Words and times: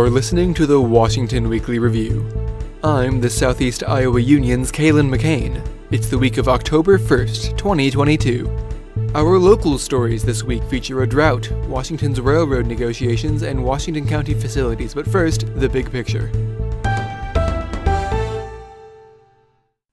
You're 0.00 0.08
listening 0.08 0.54
to 0.54 0.64
the 0.64 0.80
Washington 0.80 1.46
Weekly 1.46 1.78
Review. 1.78 2.26
I'm 2.82 3.20
the 3.20 3.28
Southeast 3.28 3.84
Iowa 3.86 4.18
Union's 4.18 4.72
Kalen 4.72 5.14
McCain. 5.14 5.62
It's 5.90 6.08
the 6.08 6.16
week 6.16 6.38
of 6.38 6.48
October 6.48 6.98
1st, 6.98 7.58
2022. 7.58 8.50
Our 9.14 9.38
local 9.38 9.76
stories 9.76 10.24
this 10.24 10.42
week 10.42 10.64
feature 10.64 11.02
a 11.02 11.06
drought, 11.06 11.52
Washington's 11.66 12.18
railroad 12.18 12.64
negotiations, 12.64 13.42
and 13.42 13.62
Washington 13.62 14.08
County 14.08 14.32
facilities. 14.32 14.94
But 14.94 15.06
first, 15.06 15.44
the 15.56 15.68
big 15.68 15.92
picture. 15.92 16.30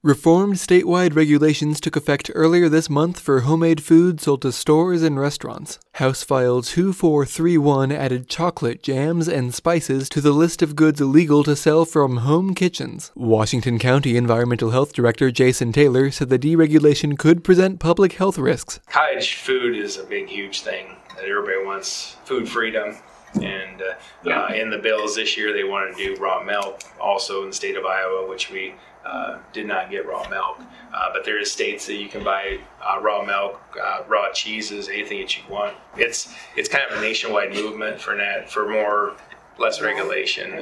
Reformed 0.08 0.54
statewide 0.56 1.18
regulations 1.18 1.82
took 1.82 1.98
effect 1.98 2.32
earlier 2.34 2.70
this 2.70 2.90
month 2.90 3.20
for 3.20 3.42
homemade 3.42 3.84
food 3.84 4.22
sold 4.22 4.44
to 4.44 4.54
stores 4.54 5.04
and 5.04 5.20
restaurants. 5.20 5.80
House 5.96 6.24
File 6.24 6.62
2431 6.62 7.92
added 7.92 8.30
chocolate, 8.30 8.82
jams, 8.82 9.28
and 9.28 9.54
spices 9.54 10.08
to 10.08 10.22
the 10.22 10.32
list 10.32 10.62
of 10.62 10.78
goods 10.78 11.02
illegal 11.02 11.44
to 11.44 11.58
sell 11.58 11.84
from 11.84 12.20
home 12.20 12.56
kitchens. 12.56 13.12
Washington 13.16 13.78
County 13.80 14.16
Environmental 14.16 14.72
Health 14.72 14.94
Director 14.94 15.30
Jason 15.30 15.74
Taylor 15.74 16.10
said 16.10 16.30
the 16.30 16.40
deregulation 16.40 17.18
could 17.18 17.44
present 17.44 17.82
public 17.82 18.14
health 18.14 18.38
risks. 18.38 18.80
Cottage 18.88 19.36
food 19.36 19.76
is 19.76 19.98
a 19.98 20.06
big, 20.06 20.30
huge 20.30 20.62
thing 20.62 20.96
that 21.18 21.26
everybody 21.26 21.66
wants 21.66 22.16
food 22.24 22.48
freedom. 22.48 22.96
And 23.42 23.82
uh, 23.82 24.30
uh, 24.30 24.54
in 24.54 24.70
the 24.70 24.78
bills 24.78 25.18
this 25.18 25.36
year, 25.36 25.52
they 25.52 25.66
wanted 25.66 25.98
to 25.98 26.16
do 26.16 26.22
raw 26.22 26.42
milk 26.42 26.80
also 26.98 27.42
in 27.44 27.50
the 27.50 27.54
state 27.54 27.76
of 27.76 27.86
Iowa, 27.86 28.26
which 28.30 28.50
we 28.50 28.74
uh, 29.08 29.40
did 29.54 29.66
not 29.66 29.90
get 29.90 30.06
raw 30.06 30.28
milk. 30.30 30.60
Uh, 30.94 31.10
but 31.14 31.24
there 31.26 31.40
is 31.40 31.52
states 31.52 31.86
that 31.88 31.96
you 31.96 32.10
can 32.10 32.24
buy 32.24 32.60
uh, 32.82 33.00
raw 33.02 33.24
milk, 33.24 33.62
uh, 33.82 34.04
raw 34.08 34.32
cheeses, 34.32 34.90
anything 34.90 35.22
that 35.22 35.38
you 35.38 35.44
want. 35.50 35.76
It's 35.98 36.34
it's 36.56 36.70
kind 36.70 36.84
of 36.90 36.98
a 36.98 37.02
nationwide 37.02 37.54
movement 37.54 38.00
for 38.02 38.16
that 38.18 38.52
for 38.52 38.70
more 38.70 39.16
less 39.58 39.82
regulation. 39.82 40.54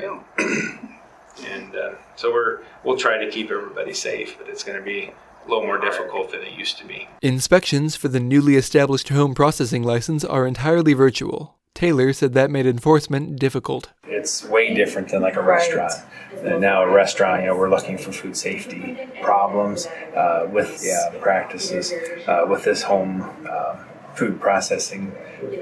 and 1.48 1.76
uh, 1.76 1.94
so 2.16 2.32
we're 2.32 2.60
we'll 2.84 2.98
try 2.98 3.18
to 3.24 3.30
keep 3.32 3.52
everybody 3.52 3.94
safe, 3.94 4.38
but 4.38 4.48
it's 4.48 4.64
going 4.64 4.78
to 4.78 4.84
be 4.84 5.12
a 5.46 5.50
little 5.50 5.66
more 5.66 5.78
difficult 5.78 6.32
than 6.32 6.42
it 6.42 6.54
used 6.54 6.78
to 6.80 6.86
be. 6.86 7.08
Inspections 7.22 7.96
for 7.96 8.08
the 8.08 8.20
newly 8.20 8.56
established 8.56 9.10
home 9.10 9.36
processing 9.36 9.84
license 9.84 10.24
are 10.24 10.48
entirely 10.48 10.94
virtual. 10.94 11.55
Taylor 11.76 12.14
said 12.14 12.34
that 12.34 12.50
made 12.50 12.66
enforcement 12.66 13.38
difficult. 13.38 13.92
It's 14.08 14.46
way 14.46 14.74
different 14.74 15.10
than 15.10 15.22
like 15.22 15.36
a 15.36 15.44
restaurant. 15.44 15.94
And 16.38 16.62
now 16.62 16.84
a 16.84 16.90
restaurant, 16.90 17.42
you 17.42 17.50
know, 17.50 17.58
we're 17.58 17.70
looking 17.70 17.98
for 17.98 18.14
food 18.14 18.38
safety 18.38 18.98
problems 19.22 19.86
uh, 20.16 20.48
with 20.50 20.82
yeah 20.82 21.14
practices 21.20 21.94
uh, 22.28 22.46
with 22.48 22.64
this 22.64 22.82
home 22.82 23.30
uh, 23.48 23.76
food 24.16 24.40
processing 24.40 25.14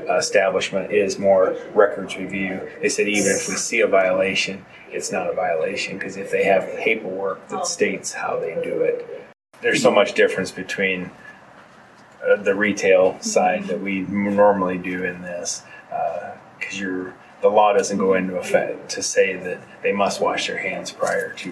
establishment 0.07 0.91
is 0.91 1.17
more 1.17 1.57
records 1.73 2.15
review. 2.15 2.69
They 2.79 2.89
said 2.89 3.07
even 3.07 3.31
if 3.31 3.49
we 3.49 3.55
see 3.55 3.81
a 3.81 3.87
violation, 3.87 4.63
it's 4.91 5.11
not 5.11 5.27
a 5.27 5.33
violation 5.33 5.97
because 5.97 6.15
if 6.15 6.29
they 6.29 6.43
have 6.43 6.77
paperwork 6.77 7.47
that 7.47 7.65
states 7.65 8.13
how 8.13 8.39
they 8.39 8.53
do 8.63 8.81
it, 8.81 9.25
there's 9.61 9.81
so 9.81 9.89
much 9.89 10.13
difference 10.13 10.51
between 10.51 11.09
uh, 12.23 12.35
the 12.35 12.53
retail 12.53 13.19
side 13.19 13.63
that 13.65 13.81
we 13.81 14.01
normally 14.01 14.77
do 14.77 15.03
in 15.03 15.23
this 15.23 15.63
because 16.73 16.79
you're 16.79 17.13
the 17.41 17.49
law 17.49 17.73
doesn't 17.73 17.97
go 17.97 18.13
into 18.13 18.37
effect 18.37 18.89
to 18.89 19.03
say 19.03 19.35
that 19.35 19.61
they 19.81 19.91
must 19.91 20.21
wash 20.21 20.47
their 20.47 20.57
hands 20.57 20.93
prior 20.93 21.33
to 21.33 21.51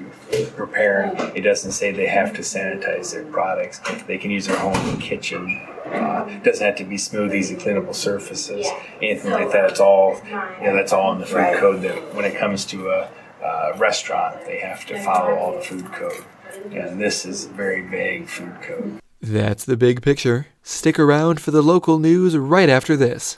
preparing. 0.56 1.12
It 1.36 1.42
doesn't 1.42 1.74
say 1.74 1.92
they 1.92 2.08
have 2.08 2.34
to 2.36 2.44
sanitize 2.44 3.12
their 3.12 3.26
products. 3.26 3.82
They 4.08 4.18
can 4.18 4.32
use 4.32 4.48
their 4.48 4.58
home 4.58 5.02
kitchen. 5.02 5.68
Uh, 5.88 6.28
it 6.30 6.46
doesn't 6.46 6.66
have 6.66 6.78
to 6.78 6.86
be 6.86 6.96
smoothies 6.96 7.50
and 7.50 7.60
cleanable 7.60 7.94
surfaces, 7.94 8.66
anything 9.02 9.32
like 9.32 9.52
that. 9.52 9.72
It's 9.72 9.82
all, 9.82 10.22
you 10.24 10.68
know, 10.68 10.76
that's 10.78 10.94
all 10.94 11.12
in 11.12 11.20
the 11.20 11.26
food 11.26 11.58
code. 11.60 11.82
That 11.82 12.16
when 12.16 12.24
it 12.24 12.38
comes 12.38 12.64
to 12.68 12.90
a, 12.90 13.10
a 13.44 13.78
restaurant, 13.78 14.46
they 14.46 14.60
have 14.60 14.86
to 14.86 15.04
follow 15.04 15.36
all 15.36 15.56
the 15.56 15.62
food 15.62 15.92
code. 15.92 16.24
And 16.72 17.02
this 17.02 17.26
is 17.26 17.48
a 17.48 17.50
very 17.50 17.86
vague 17.86 18.30
food 18.30 18.62
code. 18.62 19.02
That's 19.22 19.66
the 19.66 19.78
big 19.78 20.02
picture. 20.02 20.48
Stick 20.64 20.98
around 20.98 21.42
for 21.42 21.52
the 21.52 21.62
local 21.62 22.00
news 22.00 22.38
right 22.38 22.70
after 22.70 22.96
this. 22.96 23.38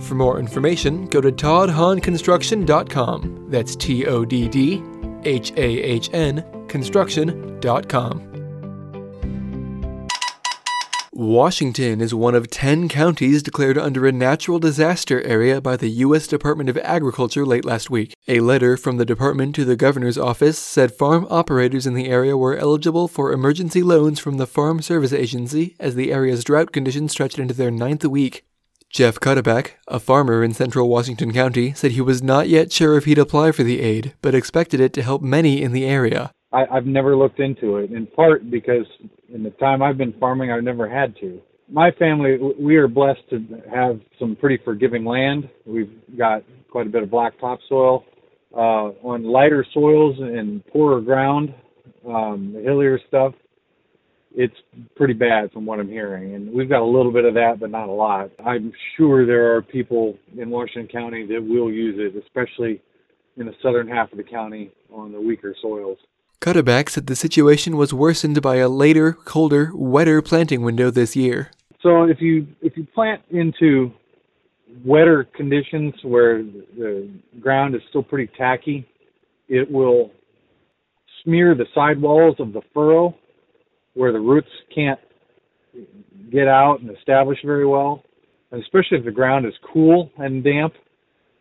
For 0.00 0.14
more 0.14 0.38
information, 0.38 1.06
go 1.06 1.20
to 1.20 1.30
toddhahnconstruction.com. 1.30 3.50
That's 3.50 3.76
T 3.76 4.06
O 4.06 4.24
D 4.24 4.48
D 4.48 4.82
H 5.24 5.52
A 5.52 5.82
H 5.82 6.10
N 6.12 6.44
construction.com. 6.68 8.26
Washington 11.12 12.00
is 12.00 12.14
one 12.14 12.34
of 12.34 12.48
10 12.48 12.88
counties 12.88 13.42
declared 13.42 13.76
under 13.76 14.06
a 14.06 14.12
natural 14.12 14.58
disaster 14.58 15.20
area 15.22 15.60
by 15.60 15.76
the 15.76 15.90
U.S. 15.90 16.26
Department 16.26 16.70
of 16.70 16.78
Agriculture 16.78 17.44
late 17.44 17.66
last 17.66 17.90
week. 17.90 18.14
A 18.26 18.40
letter 18.40 18.78
from 18.78 18.96
the 18.96 19.04
department 19.04 19.54
to 19.56 19.66
the 19.66 19.76
governor's 19.76 20.16
office 20.16 20.58
said 20.58 20.94
farm 20.94 21.26
operators 21.28 21.86
in 21.86 21.92
the 21.92 22.08
area 22.08 22.38
were 22.38 22.56
eligible 22.56 23.06
for 23.06 23.32
emergency 23.32 23.82
loans 23.82 24.18
from 24.18 24.38
the 24.38 24.46
Farm 24.46 24.80
Service 24.80 25.12
Agency 25.12 25.76
as 25.78 25.94
the 25.94 26.10
area's 26.10 26.42
drought 26.42 26.72
conditions 26.72 27.12
stretched 27.12 27.38
into 27.38 27.52
their 27.52 27.70
ninth 27.70 28.06
week. 28.06 28.46
Jeff 28.90 29.20
Cuddeback, 29.20 29.74
a 29.86 30.00
farmer 30.00 30.42
in 30.42 30.52
central 30.52 30.88
Washington 30.88 31.32
County, 31.32 31.72
said 31.74 31.92
he 31.92 32.00
was 32.00 32.24
not 32.24 32.48
yet 32.48 32.72
sure 32.72 32.96
if 32.96 33.04
he'd 33.04 33.18
apply 33.18 33.52
for 33.52 33.62
the 33.62 33.80
aid, 33.80 34.14
but 34.20 34.34
expected 34.34 34.80
it 34.80 34.92
to 34.94 35.02
help 35.02 35.22
many 35.22 35.62
in 35.62 35.70
the 35.70 35.84
area. 35.84 36.32
I, 36.52 36.64
I've 36.66 36.86
never 36.86 37.14
looked 37.14 37.38
into 37.38 37.76
it, 37.76 37.92
in 37.92 38.08
part 38.08 38.50
because 38.50 38.86
in 39.32 39.44
the 39.44 39.50
time 39.50 39.80
I've 39.80 39.96
been 39.96 40.12
farming, 40.18 40.50
I've 40.50 40.64
never 40.64 40.88
had 40.88 41.14
to. 41.20 41.40
My 41.70 41.92
family, 42.00 42.36
we 42.58 42.74
are 42.78 42.88
blessed 42.88 43.20
to 43.30 43.62
have 43.72 44.00
some 44.18 44.34
pretty 44.34 44.60
forgiving 44.64 45.04
land. 45.04 45.48
We've 45.64 45.92
got 46.18 46.42
quite 46.68 46.88
a 46.88 46.90
bit 46.90 47.04
of 47.04 47.10
black 47.12 47.38
topsoil. 47.38 48.04
Uh, 48.52 48.90
on 49.06 49.22
lighter 49.22 49.64
soils 49.72 50.16
and 50.18 50.66
poorer 50.66 51.00
ground, 51.00 51.54
um, 52.04 52.54
the 52.56 52.60
hillier 52.60 52.98
stuff, 53.06 53.34
it's 54.34 54.54
pretty 54.96 55.14
bad 55.14 55.50
from 55.52 55.66
what 55.66 55.80
I'm 55.80 55.88
hearing. 55.88 56.34
And 56.34 56.52
we've 56.52 56.68
got 56.68 56.82
a 56.82 56.84
little 56.84 57.12
bit 57.12 57.24
of 57.24 57.34
that, 57.34 57.58
but 57.58 57.70
not 57.70 57.88
a 57.88 57.92
lot. 57.92 58.30
I'm 58.44 58.72
sure 58.96 59.26
there 59.26 59.54
are 59.54 59.62
people 59.62 60.16
in 60.38 60.50
Washington 60.50 60.88
County 60.88 61.26
that 61.26 61.42
will 61.42 61.70
use 61.70 61.96
it, 61.98 62.20
especially 62.22 62.80
in 63.36 63.46
the 63.46 63.54
southern 63.62 63.88
half 63.88 64.12
of 64.12 64.18
the 64.18 64.24
county 64.24 64.70
on 64.92 65.12
the 65.12 65.20
weaker 65.20 65.54
soils. 65.60 65.98
Cuddeback 66.40 66.88
said 66.88 67.06
the 67.06 67.16
situation 67.16 67.76
was 67.76 67.92
worsened 67.92 68.40
by 68.40 68.56
a 68.56 68.68
later, 68.68 69.12
colder, 69.12 69.72
wetter 69.74 70.22
planting 70.22 70.62
window 70.62 70.90
this 70.90 71.14
year. 71.14 71.50
So 71.82 72.04
if 72.04 72.20
you 72.20 72.46
if 72.62 72.76
you 72.76 72.86
plant 72.94 73.22
into 73.30 73.92
wetter 74.84 75.24
conditions 75.36 75.94
where 76.02 76.42
the 76.42 77.10
ground 77.40 77.74
is 77.74 77.82
still 77.88 78.02
pretty 78.02 78.30
tacky, 78.38 78.88
it 79.48 79.70
will 79.70 80.12
smear 81.24 81.54
the 81.54 81.66
sidewalls 81.74 82.36
of 82.38 82.52
the 82.52 82.62
furrow 82.72 83.14
where 84.00 84.12
the 84.12 84.18
roots 84.18 84.48
can't 84.74 84.98
get 86.32 86.48
out 86.48 86.80
and 86.80 86.96
establish 86.96 87.38
very 87.44 87.66
well, 87.66 88.02
and 88.50 88.62
especially 88.62 88.96
if 88.96 89.04
the 89.04 89.10
ground 89.10 89.44
is 89.44 89.52
cool 89.72 90.10
and 90.16 90.42
damp. 90.42 90.72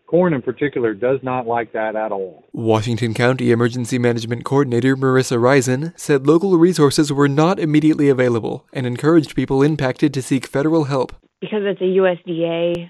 Corn 0.08 0.34
in 0.34 0.42
particular 0.42 0.94
does 0.94 1.20
not 1.22 1.46
like 1.46 1.72
that 1.74 1.96
at 1.96 2.12
all. 2.12 2.44
Washington 2.52 3.14
County 3.14 3.52
Emergency 3.52 3.98
Management 3.98 4.44
Coordinator 4.44 4.98
Marissa 4.98 5.42
Risen 5.42 5.94
said 5.96 6.28
local 6.28 6.58
resources 6.58 7.14
were 7.14 7.30
not 7.30 7.60
immediately 7.60 8.10
available 8.10 8.66
and 8.74 8.86
encouraged 8.88 9.36
people 9.36 9.62
impacted 9.62 10.14
to 10.16 10.22
seek 10.24 10.48
federal 10.48 10.86
help. 10.86 11.16
Because 11.40 11.62
it's 11.64 11.80
a 11.80 11.84
USDA 11.84 12.90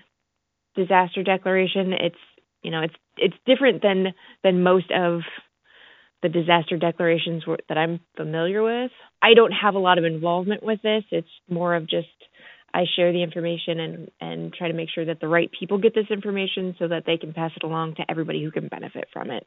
disaster 0.76 1.22
declaration, 1.22 1.94
it's 1.94 2.16
you 2.64 2.72
know, 2.72 2.82
it's 2.82 2.96
it's 3.18 3.36
different 3.46 3.84
than 3.84 4.14
than 4.44 4.64
most 4.64 4.90
of 4.92 5.22
the 6.22 6.30
disaster 6.30 6.78
declarations 6.78 7.46
were, 7.46 7.60
that 7.70 7.78
I'm 7.78 8.00
familiar 8.18 8.62
with. 8.62 8.92
I 9.22 9.34
don't 9.36 9.52
have 9.52 9.76
a 9.76 9.80
lot 9.80 9.98
of 9.98 10.06
involvement 10.06 10.64
with 10.64 10.82
this. 10.82 11.04
It's 11.12 11.28
more 11.50 11.76
of 11.76 11.90
just 11.90 12.08
I 12.74 12.84
share 12.96 13.12
the 13.12 13.24
information 13.24 13.80
and 13.80 14.12
and 14.22 14.54
try 14.54 14.68
to 14.68 14.74
make 14.74 14.90
sure 14.94 15.06
that 15.06 15.20
the 15.20 15.28
right 15.28 15.50
people 15.58 15.78
get 15.78 15.96
this 15.96 16.12
information 16.12 16.76
so 16.78 16.88
that 16.88 17.04
they 17.06 17.18
can 17.18 17.34
pass 17.34 17.52
it 17.56 17.64
along 17.64 17.96
to 17.96 18.04
everybody 18.10 18.44
who 18.44 18.52
can 18.52 18.68
benefit 18.68 19.08
from 19.12 19.32
it. 19.32 19.46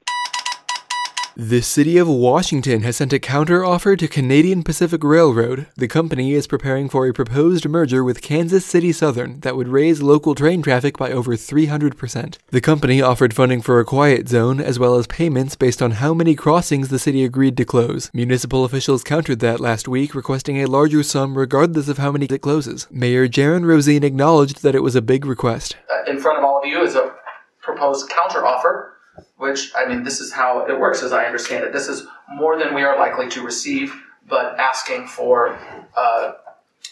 The 1.34 1.62
city 1.62 1.96
of 1.96 2.08
Washington 2.08 2.82
has 2.82 2.96
sent 2.96 3.14
a 3.14 3.18
counteroffer 3.18 3.98
to 3.98 4.06
Canadian 4.06 4.62
Pacific 4.62 5.02
Railroad. 5.02 5.66
The 5.76 5.88
company 5.88 6.34
is 6.34 6.46
preparing 6.46 6.90
for 6.90 7.06
a 7.06 7.14
proposed 7.14 7.66
merger 7.66 8.04
with 8.04 8.20
Kansas 8.20 8.66
City 8.66 8.92
Southern 8.92 9.40
that 9.40 9.56
would 9.56 9.68
raise 9.68 10.02
local 10.02 10.34
train 10.34 10.60
traffic 10.60 10.98
by 10.98 11.10
over 11.10 11.32
300%. 11.32 12.36
The 12.48 12.60
company 12.60 13.00
offered 13.00 13.32
funding 13.32 13.62
for 13.62 13.80
a 13.80 13.84
quiet 13.86 14.28
zone 14.28 14.60
as 14.60 14.78
well 14.78 14.96
as 14.96 15.06
payments 15.06 15.56
based 15.56 15.80
on 15.80 15.92
how 15.92 16.12
many 16.12 16.34
crossings 16.34 16.90
the 16.90 16.98
city 16.98 17.24
agreed 17.24 17.56
to 17.56 17.64
close. 17.64 18.10
Municipal 18.12 18.66
officials 18.66 19.02
countered 19.02 19.40
that 19.40 19.58
last 19.58 19.88
week, 19.88 20.14
requesting 20.14 20.58
a 20.58 20.66
larger 20.66 21.02
sum 21.02 21.38
regardless 21.38 21.88
of 21.88 21.96
how 21.96 22.12
many 22.12 22.26
it 22.26 22.42
closes. 22.42 22.86
Mayor 22.90 23.26
Jaron 23.26 23.64
Rosien 23.64 24.04
acknowledged 24.04 24.62
that 24.62 24.74
it 24.74 24.82
was 24.82 24.94
a 24.94 25.00
big 25.00 25.24
request. 25.24 25.76
Uh, 25.90 26.10
in 26.10 26.20
front 26.20 26.36
of 26.36 26.44
all 26.44 26.60
of 26.60 26.68
you 26.68 26.82
is 26.82 26.94
a 26.94 27.14
proposed 27.62 28.10
counteroffer 28.10 28.90
which 29.42 29.72
I 29.76 29.88
mean, 29.88 30.04
this 30.04 30.20
is 30.20 30.32
how 30.32 30.64
it 30.66 30.78
works 30.78 31.02
as 31.02 31.12
I 31.12 31.24
understand 31.24 31.64
it. 31.64 31.72
This 31.72 31.88
is 31.88 32.06
more 32.32 32.56
than 32.56 32.74
we 32.74 32.82
are 32.82 32.96
likely 32.96 33.28
to 33.30 33.42
receive, 33.42 33.92
but 34.28 34.56
asking 34.56 35.08
for, 35.08 35.58
uh, 35.96 36.34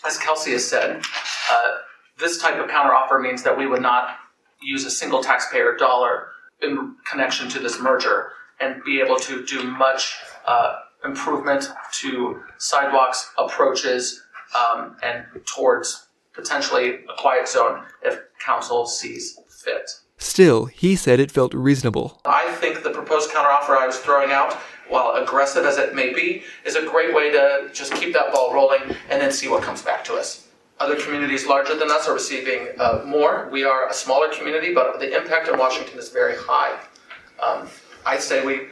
as 0.04 0.18
Kelsey 0.18 0.50
has 0.50 0.66
said, 0.66 1.00
uh, 1.48 1.70
this 2.18 2.38
type 2.38 2.58
of 2.58 2.68
counteroffer 2.68 3.22
means 3.22 3.44
that 3.44 3.56
we 3.56 3.68
would 3.68 3.80
not 3.80 4.16
use 4.60 4.84
a 4.84 4.90
single 4.90 5.22
taxpayer 5.22 5.76
dollar 5.76 6.26
in 6.60 6.96
connection 7.08 7.48
to 7.50 7.60
this 7.60 7.78
merger 7.80 8.32
and 8.58 8.82
be 8.82 9.00
able 9.00 9.16
to 9.16 9.46
do 9.46 9.62
much 9.62 10.16
uh, 10.44 10.74
improvement 11.04 11.68
to 11.92 12.42
sidewalks, 12.58 13.30
approaches, 13.38 14.24
um, 14.58 14.96
and 15.04 15.24
towards 15.46 16.08
potentially 16.32 17.04
a 17.04 17.14
quiet 17.16 17.46
zone 17.46 17.84
if 18.02 18.18
council 18.44 18.86
sees 18.86 19.38
fit. 19.64 19.88
Still, 20.20 20.66
he 20.66 20.96
said 20.96 21.18
it 21.18 21.32
felt 21.32 21.54
reasonable. 21.54 22.20
I 22.26 22.52
think 22.52 22.82
the 22.82 22.90
proposed 22.90 23.30
counteroffer 23.30 23.76
I 23.76 23.86
was 23.86 23.98
throwing 23.98 24.30
out, 24.30 24.52
while 24.88 25.14
aggressive 25.14 25.64
as 25.64 25.78
it 25.78 25.94
may 25.94 26.12
be, 26.12 26.42
is 26.64 26.76
a 26.76 26.86
great 26.86 27.14
way 27.14 27.30
to 27.32 27.70
just 27.72 27.94
keep 27.94 28.12
that 28.12 28.32
ball 28.32 28.52
rolling 28.52 28.82
and 29.08 29.20
then 29.20 29.32
see 29.32 29.48
what 29.48 29.62
comes 29.62 29.80
back 29.80 30.04
to 30.04 30.14
us. 30.14 30.46
Other 30.78 30.96
communities 30.96 31.46
larger 31.46 31.74
than 31.74 31.90
us 31.90 32.06
are 32.06 32.12
receiving 32.12 32.68
uh, 32.78 33.02
more. 33.06 33.48
We 33.50 33.64
are 33.64 33.88
a 33.88 33.94
smaller 33.94 34.28
community, 34.28 34.74
but 34.74 35.00
the 35.00 35.16
impact 35.16 35.48
in 35.48 35.58
Washington 35.58 35.98
is 35.98 36.10
very 36.10 36.34
high. 36.36 36.78
Um, 37.42 37.68
I 38.04 38.18
say 38.18 38.44
we 38.44 38.68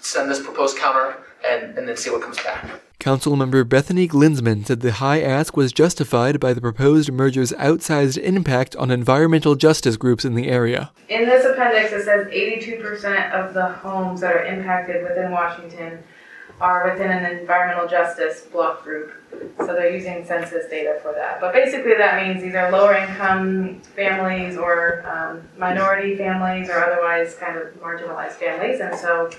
send 0.00 0.30
this 0.30 0.40
proposed 0.40 0.78
counter 0.78 1.16
and, 1.46 1.76
and 1.76 1.88
then 1.88 1.96
see 1.96 2.10
what 2.10 2.22
comes 2.22 2.36
back. 2.38 2.82
Councilmember 3.00 3.66
Bethany 3.66 4.08
Glinsman 4.08 4.66
said 4.66 4.80
the 4.80 4.92
high 4.92 5.20
ask 5.22 5.56
was 5.56 5.72
justified 5.72 6.40
by 6.40 6.52
the 6.52 6.60
proposed 6.60 7.12
merger's 7.12 7.52
outsized 7.52 8.18
impact 8.18 8.74
on 8.74 8.90
environmental 8.90 9.54
justice 9.54 9.96
groups 9.96 10.24
in 10.24 10.34
the 10.34 10.48
area. 10.48 10.90
In 11.08 11.24
this 11.24 11.44
appendix, 11.44 11.92
it 11.92 12.04
says 12.04 12.26
82% 12.26 13.32
of 13.32 13.54
the 13.54 13.68
homes 13.68 14.20
that 14.20 14.34
are 14.34 14.44
impacted 14.44 15.04
within 15.04 15.30
Washington 15.30 16.02
are 16.60 16.90
within 16.90 17.10
an 17.10 17.38
environmental 17.38 17.88
justice 17.88 18.40
block 18.40 18.82
group. 18.82 19.12
So 19.58 19.66
they're 19.66 19.94
using 19.94 20.24
census 20.26 20.68
data 20.68 20.98
for 21.00 21.12
that. 21.12 21.40
But 21.40 21.52
basically, 21.52 21.94
that 21.96 22.26
means 22.26 22.42
these 22.42 22.54
are 22.54 22.70
lower 22.72 22.94
income 22.94 23.80
families 23.94 24.56
or 24.56 25.06
um, 25.08 25.48
minority 25.56 26.16
families 26.16 26.68
or 26.68 26.84
otherwise 26.84 27.36
kind 27.36 27.56
of 27.56 27.74
marginalized 27.80 28.32
families. 28.32 28.80
And 28.80 28.98
so, 28.98 29.30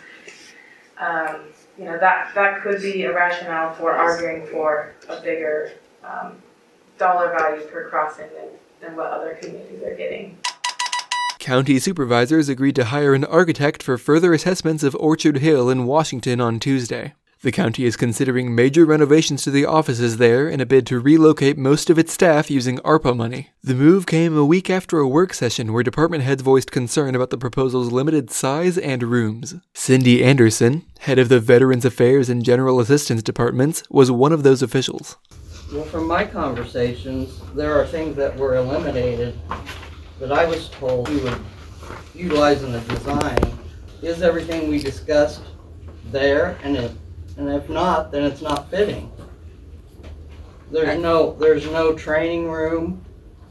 um, 0.98 1.42
you 1.80 1.86
know, 1.86 1.98
that, 1.98 2.34
that 2.36 2.62
could 2.62 2.82
be 2.82 3.04
a 3.04 3.14
rationale 3.14 3.74
for 3.74 3.94
arguing 3.94 4.46
for 4.48 4.94
a 5.08 5.22
bigger 5.22 5.72
um, 6.04 6.36
dollar 6.98 7.30
value 7.30 7.66
per 7.68 7.90
crossing 7.90 8.28
than, 8.36 8.50
than 8.82 8.98
what 8.98 9.08
other 9.08 9.36
communities 9.42 9.82
are 9.84 9.96
getting. 9.96 10.38
County 11.40 11.80
supervisors 11.80 12.50
agreed 12.50 12.76
to 12.76 12.86
hire 12.86 13.14
an 13.14 13.24
architect 13.24 13.82
for 13.82 13.98
further 13.98 14.34
assessments 14.34 14.84
of 14.84 14.94
Orchard 14.96 15.38
Hill 15.38 15.70
in 15.70 15.86
Washington 15.86 16.42
on 16.42 16.60
Tuesday. 16.60 17.14
The 17.42 17.54
county 17.54 17.86
is 17.86 17.96
considering 17.96 18.54
major 18.54 18.84
renovations 18.84 19.44
to 19.44 19.52
the 19.52 19.64
offices 19.64 20.18
there 20.18 20.50
in 20.50 20.60
a 20.60 20.66
bid 20.66 20.86
to 20.88 21.00
relocate 21.00 21.58
most 21.58 21.90
of 21.90 21.98
its 21.98 22.12
staff 22.12 22.52
using 22.52 22.80
ARPA 22.80 23.16
money. 23.16 23.52
The 23.64 23.76
move 23.76 24.06
came 24.06 24.36
a 24.36 24.44
week 24.44 24.70
after 24.70 25.00
a 25.00 25.08
work 25.08 25.34
session 25.34 25.72
where 25.72 25.82
department 25.82 26.26
heads 26.26 26.42
voiced 26.42 26.70
concern 26.70 27.16
about 27.16 27.30
the 27.30 27.38
proposal's 27.38 27.94
limited 27.94 28.30
size 28.30 28.78
and 28.78 29.02
rooms. 29.04 29.56
Cindy 29.74 30.22
Anderson, 30.22 30.86
head 31.00 31.18
of 31.18 31.30
the 31.30 31.40
Veterans 31.40 31.86
Affairs 31.86 32.28
and 32.28 32.44
General 32.44 32.82
Assistance 32.82 33.24
departments, 33.24 33.84
was 33.90 34.12
one 34.12 34.34
of 34.34 34.44
those 34.44 34.62
officials. 34.62 35.16
Well, 35.72 35.86
from 35.86 36.08
my 36.08 36.26
conversations, 36.26 37.40
there 37.56 37.80
are 37.80 37.88
things 37.88 38.18
that 38.18 38.36
were 38.36 38.58
eliminated 38.58 39.40
that 40.20 40.34
I 40.34 40.44
was 40.44 40.68
told 40.68 41.08
we 41.08 41.22
would 41.22 41.40
utilize 42.14 42.64
in 42.64 42.74
the 42.74 42.82
design. 42.82 43.40
Is 44.02 44.24
everything 44.24 44.68
we 44.68 44.80
discussed 44.80 45.44
there? 46.12 46.58
And 46.64 46.76
it 46.76 46.92
and 47.40 47.50
if 47.50 47.70
not, 47.70 48.12
then 48.12 48.24
it's 48.24 48.42
not 48.42 48.70
fitting. 48.70 49.10
There's 50.72 51.00
no, 51.00 51.34
there's 51.36 51.66
no 51.66 51.94
training 51.96 52.50
room 52.50 53.04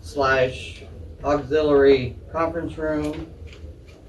slash 0.02 0.82
auxiliary 1.24 2.16
conference 2.30 2.76
room. 2.76 3.32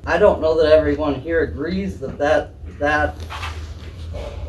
I 0.06 0.18
don't 0.18 0.42
know 0.42 0.62
that 0.62 0.74
everyone 0.74 1.16
here 1.16 1.42
agrees 1.42 2.00
that 2.02 2.18
that, 2.18 2.52
that 2.80 3.16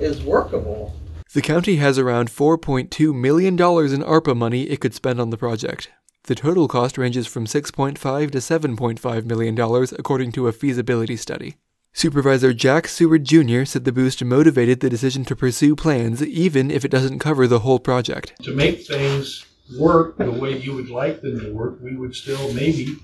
is 0.00 0.20
workable. 0.22 0.94
The 1.32 1.42
county 1.42 1.76
has 1.76 1.96
around 1.96 2.28
$4.2 2.28 3.14
million 3.14 3.54
in 3.54 3.58
ARPA 3.58 4.36
money 4.36 4.64
it 4.64 4.80
could 4.80 4.94
spend 4.94 5.20
on 5.20 5.30
the 5.30 5.38
project. 5.38 5.90
The 6.24 6.34
total 6.34 6.66
cost 6.66 6.98
ranges 6.98 7.28
from 7.28 7.46
$6.5 7.46 7.96
to 8.32 8.38
$7.5 8.38 9.24
million, 9.26 9.58
according 9.96 10.32
to 10.32 10.48
a 10.48 10.52
feasibility 10.52 11.16
study. 11.16 11.54
Supervisor 12.00 12.54
Jack 12.54 12.88
Seward 12.88 13.24
Jr. 13.24 13.64
said 13.64 13.84
the 13.84 13.92
boost 13.92 14.24
motivated 14.24 14.80
the 14.80 14.88
decision 14.88 15.24
to 15.26 15.36
pursue 15.36 15.76
plans 15.76 16.24
even 16.24 16.70
if 16.70 16.84
it 16.84 16.90
doesn't 16.90 17.18
cover 17.18 17.46
the 17.46 17.58
whole 17.58 17.78
project. 17.78 18.32
To 18.44 18.54
make 18.54 18.86
things 18.86 19.44
work 19.78 20.16
the 20.16 20.30
way 20.30 20.56
you 20.56 20.72
would 20.74 20.88
like 20.88 21.20
them 21.20 21.38
to 21.40 21.52
work, 21.52 21.78
we 21.82 21.96
would 21.96 22.14
still 22.14 22.54
maybe 22.54 22.96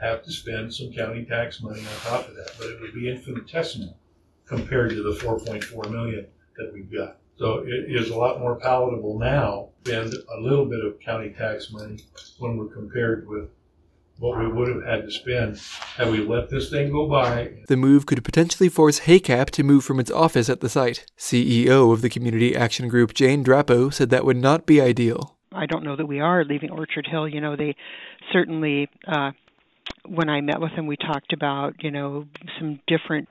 have 0.00 0.22
to 0.24 0.32
spend 0.32 0.74
some 0.74 0.92
county 0.92 1.24
tax 1.24 1.62
money 1.62 1.80
on 1.80 2.10
top 2.10 2.28
of 2.28 2.34
that, 2.34 2.50
but 2.58 2.66
it 2.66 2.80
would 2.80 2.92
be 2.92 3.08
infinitesimal 3.08 3.96
compared 4.44 4.90
to 4.90 5.02
the 5.02 5.18
4.4 5.18 5.90
million 5.90 6.26
that 6.58 6.72
we've 6.74 6.92
got. 6.92 7.16
So 7.38 7.64
it 7.66 7.86
is 7.88 8.10
a 8.10 8.16
lot 8.16 8.40
more 8.40 8.56
palatable 8.56 9.18
now, 9.18 9.70
spend 9.84 10.12
a 10.12 10.40
little 10.40 10.66
bit 10.66 10.84
of 10.84 11.00
county 11.00 11.30
tax 11.30 11.72
money 11.72 11.98
when 12.38 12.56
we're 12.56 12.66
compared 12.66 13.26
with 13.28 13.48
what 14.18 14.38
we 14.38 14.48
would 14.48 14.68
have 14.68 14.84
had 14.84 15.04
to 15.04 15.10
spend 15.10 15.60
had 15.96 16.10
we 16.10 16.20
let 16.20 16.48
this 16.48 16.70
thing 16.70 16.90
go 16.90 17.08
by. 17.08 17.50
The 17.68 17.76
move 17.76 18.06
could 18.06 18.24
potentially 18.24 18.68
force 18.68 19.00
HACAP 19.00 19.50
to 19.50 19.62
move 19.62 19.84
from 19.84 20.00
its 20.00 20.10
office 20.10 20.48
at 20.48 20.60
the 20.60 20.68
site. 20.68 21.04
CEO 21.18 21.92
of 21.92 22.00
the 22.00 22.08
Community 22.08 22.56
Action 22.56 22.88
Group, 22.88 23.14
Jane 23.14 23.44
Drapeaux, 23.44 23.92
said 23.92 24.10
that 24.10 24.24
would 24.24 24.38
not 24.38 24.66
be 24.66 24.80
ideal. 24.80 25.36
I 25.52 25.66
don't 25.66 25.84
know 25.84 25.96
that 25.96 26.06
we 26.06 26.20
are 26.20 26.44
leaving 26.44 26.70
Orchard 26.70 27.06
Hill. 27.10 27.28
You 27.28 27.40
know, 27.40 27.56
they 27.56 27.76
certainly, 28.32 28.88
uh, 29.06 29.32
when 30.06 30.28
I 30.28 30.40
met 30.40 30.60
with 30.60 30.74
them, 30.76 30.86
we 30.86 30.96
talked 30.96 31.32
about, 31.32 31.82
you 31.82 31.90
know, 31.90 32.26
some 32.58 32.80
different 32.86 33.28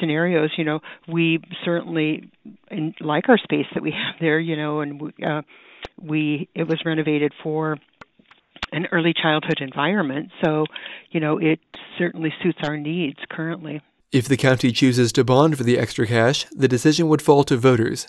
scenarios. 0.00 0.50
You 0.56 0.64
know, 0.64 0.80
we 1.08 1.40
certainly 1.64 2.30
like 3.00 3.28
our 3.28 3.38
space 3.38 3.66
that 3.74 3.82
we 3.82 3.90
have 3.90 4.16
there, 4.20 4.40
you 4.40 4.56
know, 4.56 4.80
and 4.80 5.00
we, 5.00 5.12
uh, 5.24 5.42
we, 6.00 6.48
it 6.54 6.66
was 6.68 6.80
renovated 6.84 7.32
for 7.42 7.76
an 8.72 8.86
early 8.92 9.14
childhood 9.14 9.60
environment. 9.60 10.30
So, 10.42 10.66
you 11.10 11.20
know, 11.20 11.38
it 11.38 11.60
certainly 11.98 12.32
suits 12.42 12.58
our 12.62 12.76
needs 12.76 13.18
currently. 13.30 13.80
If 14.10 14.28
the 14.28 14.36
county 14.36 14.72
chooses 14.72 15.12
to 15.12 15.24
bond 15.24 15.56
for 15.56 15.64
the 15.64 15.78
extra 15.78 16.06
cash, 16.06 16.46
the 16.52 16.68
decision 16.68 17.08
would 17.08 17.22
fall 17.22 17.44
to 17.44 17.56
voters. 17.56 18.06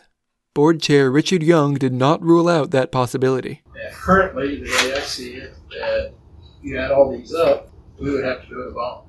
Board 0.54 0.82
Chair 0.82 1.10
Richard 1.10 1.42
Young 1.42 1.76
did 1.76 1.94
not 1.94 2.22
rule 2.22 2.48
out 2.48 2.72
that 2.72 2.92
possibility. 2.92 3.62
currently, 3.94 4.64
the 4.64 4.70
way 4.70 4.94
I 4.96 5.00
see 5.00 5.36
it, 5.36 5.56
that 5.72 6.14
you 6.62 6.78
add 6.78 6.92
all 6.92 7.12
these 7.12 7.34
up, 7.34 7.70
we 8.00 8.12
would 8.12 8.24
have 8.24 8.44
to 8.44 8.48
do 8.48 8.62
a 8.62 8.72
bond. 8.72 9.08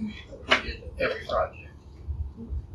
We 0.00 0.14
did 0.62 0.82
every 1.00 1.26
project. 1.26 1.70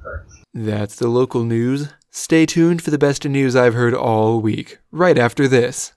Currently. 0.02 0.38
That's 0.54 0.96
the 0.96 1.08
local 1.08 1.44
news. 1.44 1.94
Stay 2.10 2.46
tuned 2.46 2.82
for 2.82 2.92
the 2.92 2.98
best 2.98 3.24
news 3.24 3.56
I've 3.56 3.76
heard 3.76 3.94
all 3.94 4.42
week, 4.42 4.80
right 4.92 5.18
after 5.18 5.48
this. 5.48 5.94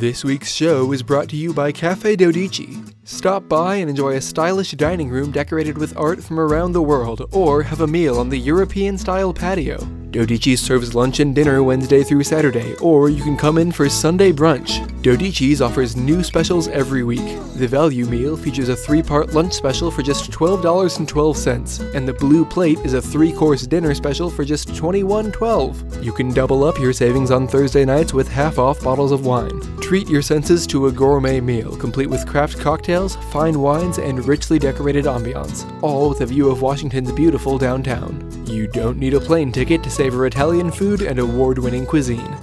This 0.00 0.24
week's 0.24 0.50
show 0.50 0.92
is 0.92 1.02
brought 1.02 1.28
to 1.28 1.36
you 1.36 1.52
by 1.52 1.72
Cafe 1.72 2.16
Dodici. 2.16 2.90
Stop 3.04 3.46
by 3.50 3.74
and 3.74 3.90
enjoy 3.90 4.14
a 4.14 4.20
stylish 4.22 4.70
dining 4.70 5.10
room 5.10 5.30
decorated 5.30 5.76
with 5.76 5.94
art 5.94 6.24
from 6.24 6.40
around 6.40 6.72
the 6.72 6.80
world, 6.80 7.28
or 7.32 7.62
have 7.62 7.82
a 7.82 7.86
meal 7.86 8.18
on 8.18 8.30
the 8.30 8.38
European 8.38 8.96
style 8.96 9.34
patio. 9.34 9.76
Dodici 10.10 10.58
serves 10.58 10.92
lunch 10.92 11.20
and 11.20 11.32
dinner 11.36 11.62
Wednesday 11.62 12.02
through 12.02 12.24
Saturday, 12.24 12.74
or 12.76 13.10
you 13.10 13.22
can 13.22 13.36
come 13.36 13.58
in 13.58 13.70
for 13.70 13.88
Sunday 13.88 14.32
brunch. 14.32 14.84
Dodici's 15.02 15.62
offers 15.62 15.96
new 15.96 16.24
specials 16.24 16.66
every 16.66 17.04
week. 17.04 17.38
The 17.54 17.68
value 17.68 18.06
meal 18.06 18.36
features 18.36 18.68
a 18.70 18.74
three 18.76 19.04
part 19.04 19.34
lunch 19.34 19.52
special 19.52 19.88
for 19.88 20.02
just 20.02 20.32
$12.12, 20.32 21.94
and 21.94 22.08
the 22.08 22.12
blue 22.12 22.44
plate 22.44 22.80
is 22.80 22.94
a 22.94 23.00
three 23.00 23.32
course 23.32 23.68
dinner 23.68 23.94
special 23.94 24.28
for 24.30 24.44
just 24.44 24.70
$21.12. 24.70 26.02
You 26.02 26.12
can 26.12 26.32
double 26.32 26.64
up 26.64 26.78
your 26.80 26.92
savings 26.92 27.30
on 27.30 27.46
Thursday 27.46 27.84
nights 27.84 28.12
with 28.12 28.28
half 28.28 28.58
off 28.58 28.82
bottles 28.82 29.12
of 29.12 29.24
wine. 29.24 29.60
Treat 29.80 30.08
your 30.08 30.22
senses 30.22 30.66
to 30.68 30.88
a 30.88 30.92
gourmet 30.92 31.40
meal 31.40 31.76
complete 31.76 32.10
with 32.10 32.26
craft 32.26 32.58
cocktails, 32.58 33.14
fine 33.30 33.60
wines, 33.60 33.98
and 33.98 34.26
richly 34.26 34.58
decorated 34.58 35.04
ambiance, 35.04 35.64
all 35.82 36.08
with 36.08 36.20
a 36.20 36.26
view 36.26 36.50
of 36.50 36.62
Washington's 36.62 37.12
beautiful 37.12 37.58
downtown. 37.58 38.39
You 38.50 38.66
don't 38.66 38.98
need 38.98 39.14
a 39.14 39.20
plane 39.20 39.52
ticket 39.52 39.84
to 39.84 39.90
savor 39.90 40.26
Italian 40.26 40.72
food 40.72 41.02
and 41.02 41.20
award 41.20 41.60
winning 41.60 41.86
cuisine. 41.86 42.36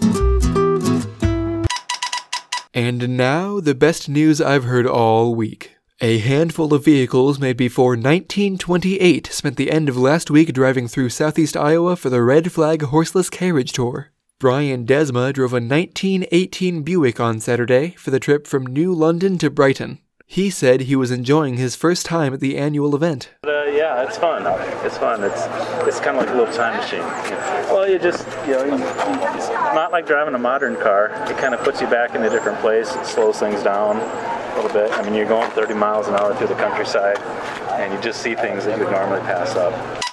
And 2.74 3.18
now, 3.18 3.60
the 3.60 3.76
best 3.76 4.08
news 4.08 4.40
I've 4.40 4.64
heard 4.64 4.88
all 4.88 5.36
week. 5.36 5.76
A 6.00 6.20
handful 6.20 6.74
of 6.74 6.86
vehicles 6.86 7.40
made 7.40 7.58
before 7.58 7.92
1928 7.98 9.28
spent 9.28 9.58
the 9.58 9.70
end 9.70 9.90
of 9.90 9.98
last 9.98 10.32
week 10.32 10.54
driving 10.54 10.88
through 10.88 11.10
southeast 11.10 11.58
Iowa 11.58 11.98
for 11.98 12.10
the 12.10 12.24
Red 12.24 12.54
Flag 12.54 12.84
Horseless 12.84 13.30
Carriage 13.30 13.74
Tour. 13.74 14.12
Brian 14.40 14.86
Desma 14.86 15.34
drove 15.34 15.52
a 15.52 15.56
1918 15.60 16.84
Buick 16.84 17.20
on 17.20 17.42
Saturday 17.42 17.96
for 17.98 18.12
the 18.12 18.20
trip 18.20 18.48
from 18.48 18.66
New 18.66 18.94
London 18.94 19.38
to 19.40 19.50
Brighton. 19.50 20.00
He 20.30 20.50
said 20.50 20.82
he 20.82 20.96
was 20.98 21.10
enjoying 21.10 21.56
his 21.56 21.78
first 21.78 22.06
time 22.06 22.34
at 22.34 22.42
the 22.42 22.58
annual 22.58 22.94
event. 22.94 23.30
Uh, 23.46 23.64
yeah, 23.64 24.04
it's 24.04 24.18
fun. 24.18 24.44
It's 24.86 24.98
fun. 24.98 25.24
It's 25.24 25.46
it's 25.88 26.02
kind 26.02 26.18
of 26.18 26.26
like 26.26 26.30
a 26.30 26.38
little 26.38 26.54
time 26.54 26.76
machine. 26.76 27.00
Well, 27.72 27.90
you 27.90 27.98
just 27.98 28.28
you 28.46 28.52
know, 28.52 28.76
it's 29.36 29.48
not 29.48 29.94
like 29.94 30.06
driving 30.06 30.36
a 30.36 30.38
modern 30.38 30.76
car. 30.76 31.12
It 31.32 31.38
kind 31.38 31.54
of 31.54 31.62
puts 31.62 31.80
you 31.80 31.88
back 31.88 32.14
in 32.14 32.24
a 32.24 32.30
different 32.30 32.60
place. 32.60 32.94
It 32.94 33.06
slows 33.06 33.40
things 33.40 33.64
down 33.64 33.96
a 33.96 34.56
little 34.62 34.74
bit. 34.74 34.92
I 34.92 35.02
mean, 35.02 35.14
you're 35.14 35.30
going 35.30 35.50
30 35.52 35.74
miles 35.76 36.10
an 36.10 36.16
hour 36.16 36.36
through 36.36 36.48
the 36.48 36.56
countryside, 36.56 37.18
and 37.80 37.94
you 37.94 38.00
just 38.02 38.22
see 38.22 38.36
things 38.36 38.66
that 38.66 38.78
you 38.78 38.84
would 38.84 38.92
normally 38.92 39.22
pass 39.22 39.56
up. 39.56 40.04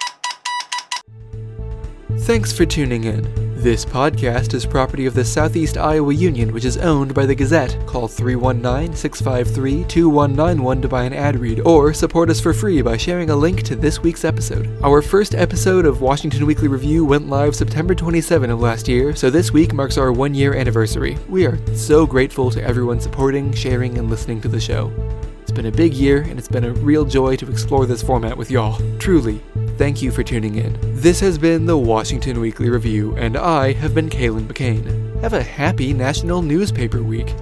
Thanks 2.21 2.53
for 2.53 2.65
tuning 2.65 3.03
in. 3.03 3.44
This 3.65 3.83
podcast 3.83 4.53
is 4.53 4.67
property 4.67 5.07
of 5.07 5.15
the 5.15 5.25
Southeast 5.25 5.79
Iowa 5.79 6.13
Union, 6.13 6.53
which 6.53 6.67
is 6.67 6.77
owned 6.77 7.15
by 7.15 7.25
the 7.25 7.35
Gazette. 7.35 7.79
Call 7.87 8.07
319 8.07 8.95
653 8.95 9.85
2191 9.85 10.83
to 10.83 10.89
buy 10.89 11.05
an 11.05 11.15
ad 11.15 11.37
read, 11.41 11.61
or 11.61 11.95
support 11.95 12.29
us 12.29 12.43
for 12.43 12.53
free 12.53 12.83
by 12.83 12.99
sharing 12.99 13.31
a 13.31 13.35
link 13.35 13.63
to 13.63 13.75
this 13.75 14.03
week's 14.03 14.27
episode. 14.27 14.69
Our 14.83 15.01
first 15.01 15.35
episode 15.35 15.87
of 15.87 16.03
Washington 16.03 16.45
Weekly 16.45 16.69
Review 16.69 17.07
went 17.07 17.31
live 17.31 17.57
September 17.57 17.95
27 17.95 18.51
of 18.51 18.61
last 18.61 18.87
year, 18.87 19.17
so 19.17 19.31
this 19.31 19.51
week 19.51 19.73
marks 19.73 19.97
our 19.97 20.13
one 20.13 20.35
year 20.35 20.55
anniversary. 20.55 21.17
We 21.31 21.47
are 21.47 21.59
so 21.75 22.07
grateful 22.07 22.51
to 22.51 22.63
everyone 22.63 23.01
supporting, 23.01 23.51
sharing, 23.55 23.97
and 23.97 24.11
listening 24.11 24.43
to 24.43 24.49
the 24.49 24.61
show. 24.61 24.93
It's 25.41 25.53
been 25.53 25.65
a 25.65 25.73
big 25.73 25.95
year, 25.95 26.21
and 26.21 26.39
it's 26.39 26.49
been 26.49 26.65
a 26.65 26.73
real 26.75 27.07
joy 27.07 27.37
to 27.37 27.51
explore 27.51 27.87
this 27.87 28.03
format 28.03 28.37
with 28.37 28.51
y'all. 28.51 28.79
Truly, 28.99 29.41
Thank 29.77 30.03
you 30.03 30.13
for 30.13 30.23
tuning 30.23 30.55
in. 30.55 30.79
This 30.95 31.19
has 31.19 31.37
been 31.37 31.67
the 31.67 31.77
Washington 31.77 32.39
Weekly 32.39 32.71
Review, 32.71 33.17
and 33.17 33.37
I 33.37 33.73
have 33.73 33.93
been 33.93 34.09
Kalen 34.09 34.47
McCain. 34.47 35.21
Have 35.21 35.33
a 35.33 35.43
happy 35.43 35.93
National 35.93 36.43
Newspaper 36.43 37.03
Week. 37.03 37.35